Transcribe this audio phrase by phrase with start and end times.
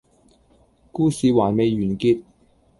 [0.91, 2.23] 故事還未完結